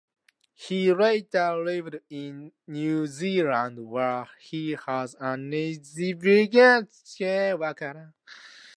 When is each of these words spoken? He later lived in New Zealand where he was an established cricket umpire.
He 0.55 0.91
later 0.91 1.63
lived 1.63 1.99
in 2.09 2.53
New 2.65 3.05
Zealand 3.05 3.87
where 3.87 4.27
he 4.39 4.75
was 4.87 5.15
an 5.19 5.53
established 5.53 6.53
cricket 7.15 7.61
umpire. 7.61 8.15